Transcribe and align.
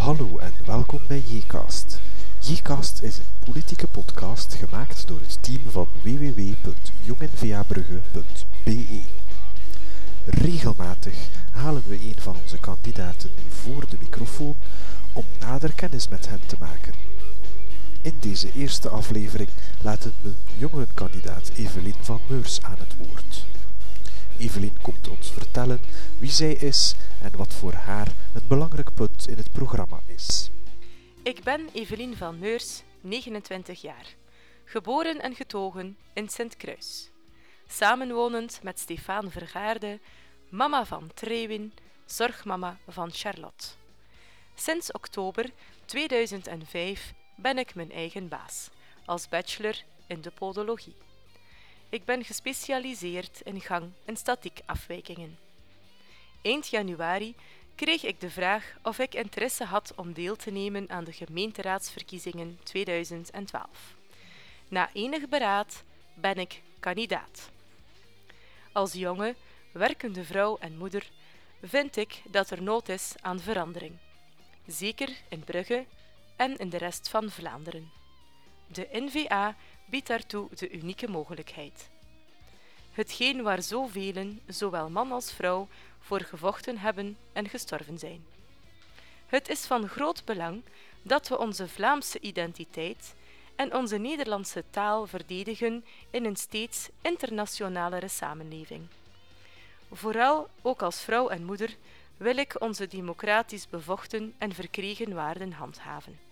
Hallo 0.00 0.38
en 0.38 0.54
welkom 0.64 1.00
bij 1.08 1.22
Jcast. 1.26 2.00
Jcast 2.38 3.02
is 3.02 3.18
een 3.18 3.24
politieke 3.44 3.86
podcast 3.86 4.54
gemaakt 4.54 5.08
door 5.08 5.20
het 5.20 5.42
team 5.42 5.60
van 5.68 5.88
www.jongenvabrugge.be. 6.02 9.02
Regelmatig 10.24 11.28
halen 11.50 11.82
we 11.86 11.94
een 11.94 12.16
van 12.18 12.36
onze 12.42 12.58
kandidaten 12.58 13.30
voor 13.48 13.88
de 13.88 13.96
microfoon 14.00 14.56
om 15.12 15.24
nader 15.40 15.74
kennis 15.74 16.08
met 16.08 16.28
hen 16.28 16.40
te 16.46 16.56
maken. 16.58 16.94
In 18.02 18.16
deze 18.20 18.52
eerste 18.52 18.88
aflevering 18.88 19.48
laten 19.80 20.14
we 20.20 20.32
jongerenkandidaat 20.56 21.50
Evelien 21.56 21.94
van 22.00 22.20
Meurs 22.28 22.62
aan 22.62 22.78
het 22.78 22.96
woord. 22.96 23.39
Evelien 24.40 24.80
komt 24.82 25.08
ons 25.08 25.30
vertellen 25.30 25.80
wie 26.18 26.30
zij 26.30 26.52
is 26.52 26.94
en 27.22 27.36
wat 27.36 27.54
voor 27.54 27.72
haar 27.72 28.06
een 28.34 28.48
belangrijk 28.48 28.94
punt 28.94 29.28
in 29.28 29.36
het 29.36 29.52
programma 29.52 30.00
is. 30.06 30.50
Ik 31.22 31.42
ben 31.42 31.68
Evelien 31.72 32.16
van 32.16 32.38
Meurs, 32.38 32.82
29 33.00 33.80
jaar. 33.80 34.06
Geboren 34.64 35.20
en 35.20 35.34
getogen 35.34 35.96
in 36.12 36.28
Sint-Kruis. 36.28 37.10
Samenwonend 37.68 38.60
met 38.62 38.78
Stefaan 38.78 39.30
Vergaarde, 39.30 39.98
mama 40.48 40.84
van 40.84 41.10
Trewin, 41.14 41.72
zorgmama 42.06 42.78
van 42.88 43.10
Charlotte. 43.12 43.66
Sinds 44.54 44.92
oktober 44.92 45.50
2005 45.84 47.12
ben 47.36 47.58
ik 47.58 47.74
mijn 47.74 47.92
eigen 47.92 48.28
baas, 48.28 48.68
als 49.04 49.28
bachelor 49.28 49.82
in 50.06 50.20
de 50.20 50.30
podologie. 50.30 50.96
Ik 51.90 52.04
ben 52.04 52.24
gespecialiseerd 52.24 53.40
in 53.44 53.60
gang- 53.60 53.92
en 54.04 54.16
statiekafwijkingen. 54.16 55.38
Eind 56.42 56.68
januari 56.68 57.34
kreeg 57.74 58.04
ik 58.04 58.20
de 58.20 58.30
vraag 58.30 58.76
of 58.82 58.98
ik 58.98 59.14
interesse 59.14 59.64
had 59.64 59.92
om 59.96 60.12
deel 60.12 60.36
te 60.36 60.50
nemen 60.50 60.90
aan 60.90 61.04
de 61.04 61.12
gemeenteraadsverkiezingen 61.12 62.58
2012. 62.62 63.68
Na 64.68 64.90
enig 64.92 65.28
beraad 65.28 65.82
ben 66.14 66.36
ik 66.36 66.62
kandidaat. 66.80 67.50
Als 68.72 68.92
jonge, 68.92 69.34
werkende 69.72 70.24
vrouw 70.24 70.58
en 70.58 70.76
moeder 70.76 71.10
vind 71.62 71.96
ik 71.96 72.22
dat 72.28 72.50
er 72.50 72.62
nood 72.62 72.88
is 72.88 73.14
aan 73.20 73.40
verandering. 73.40 73.96
Zeker 74.66 75.10
in 75.28 75.44
Brugge 75.44 75.84
en 76.36 76.56
in 76.56 76.68
de 76.68 76.78
rest 76.78 77.08
van 77.08 77.30
Vlaanderen. 77.30 77.90
De 78.66 78.88
NVA 78.92 79.56
biedt 79.90 80.06
daartoe 80.06 80.48
de 80.54 80.70
unieke 80.70 81.08
mogelijkheid. 81.08 81.88
Hetgeen 82.92 83.42
waar 83.42 83.62
zoveel, 83.62 84.34
zowel 84.46 84.90
man 84.90 85.12
als 85.12 85.32
vrouw, 85.32 85.68
voor 86.00 86.20
gevochten 86.20 86.78
hebben 86.78 87.16
en 87.32 87.48
gestorven 87.48 87.98
zijn. 87.98 88.24
Het 89.26 89.48
is 89.48 89.66
van 89.66 89.88
groot 89.88 90.24
belang 90.24 90.62
dat 91.02 91.28
we 91.28 91.38
onze 91.38 91.68
Vlaamse 91.68 92.20
identiteit 92.20 93.14
en 93.56 93.74
onze 93.74 93.96
Nederlandse 93.96 94.64
taal 94.70 95.06
verdedigen 95.06 95.84
in 96.10 96.24
een 96.24 96.36
steeds 96.36 96.88
internationalere 97.02 98.08
samenleving. 98.08 98.86
Vooral 99.92 100.48
ook 100.62 100.82
als 100.82 101.00
vrouw 101.00 101.28
en 101.28 101.44
moeder 101.44 101.76
wil 102.16 102.36
ik 102.36 102.60
onze 102.60 102.86
democratisch 102.86 103.68
bevochten 103.68 104.34
en 104.38 104.52
verkregen 104.52 105.14
waarden 105.14 105.52
handhaven. 105.52 106.29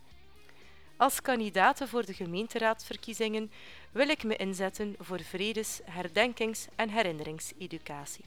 Als 0.99 1.21
kandidaat 1.23 1.83
voor 1.85 2.05
de 2.05 2.15
gemeenteraadsverkiezingen 2.15 3.51
wil 3.93 4.09
ik 4.09 4.23
me 4.23 4.37
inzetten 4.37 4.95
voor 4.99 5.21
vredes-, 5.21 5.81
herdenkings- 5.85 6.67
en 6.77 6.89
herinneringseducatie. 6.89 8.25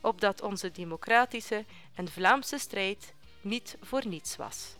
Opdat 0.00 0.42
onze 0.42 0.70
democratische 0.70 1.64
en 1.94 2.08
Vlaamse 2.08 2.58
strijd 2.58 3.14
niet 3.40 3.76
voor 3.80 4.06
niets 4.06 4.36
was. 4.36 4.74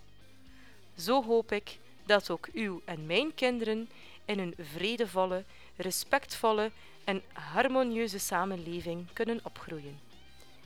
Zo 0.97 1.25
hoop 1.25 1.53
ik 1.53 1.79
dat 2.07 2.31
ook 2.31 2.49
uw 2.53 2.83
en 2.85 3.07
mijn 3.07 3.35
kinderen 3.35 3.89
in 4.25 4.39
een 4.39 4.55
vredevolle, 4.59 5.45
respectvolle 5.77 6.71
en 7.05 7.23
harmonieuze 7.33 8.19
samenleving 8.19 9.13
kunnen 9.13 9.41
opgroeien. 9.43 10.01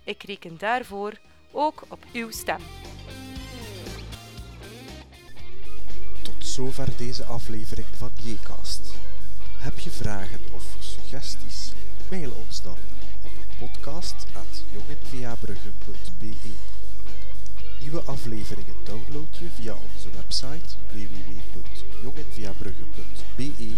Ik 0.05 0.23
reken 0.23 0.59
daarvoor 0.59 1.19
ook 1.53 1.83
op 1.89 2.05
uw 2.13 2.31
stem. 2.31 2.61
Zover 6.55 6.89
deze 6.97 7.25
aflevering 7.25 7.87
van 7.97 8.11
Jcast. 8.23 8.81
Heb 9.59 9.79
je 9.79 9.91
vragen 9.91 10.41
of 10.53 10.77
suggesties? 10.79 11.73
Mail 12.11 12.31
ons 12.47 12.63
dan 12.63 12.77
op 13.23 13.31
podcast.jongenvabrugge.be 13.59 16.53
Nieuwe 17.81 18.03
afleveringen 18.03 18.75
download 18.85 19.37
je 19.39 19.49
via 19.61 19.75
onze 19.75 20.11
website 20.11 20.75
www.jongenvabrugge.be 20.93 23.77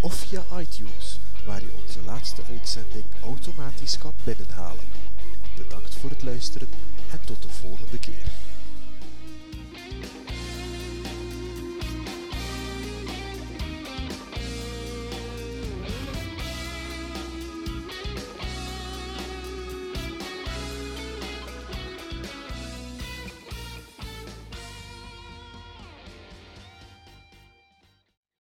of 0.00 0.14
via 0.14 0.44
iTunes, 0.58 1.18
waar 1.46 1.60
je 1.60 1.72
onze 1.82 2.02
laatste 2.04 2.42
uitzending 2.48 3.04
automatisch 3.22 3.98
kan 3.98 4.14
binnenhalen. 4.24 4.84
Bedankt 5.56 5.94
voor 5.94 6.10
het 6.10 6.22
luisteren 6.22 6.68
en 7.10 7.20
tot 7.24 7.42
de 7.42 7.48
volgende 7.48 7.98
keer. 7.98 8.26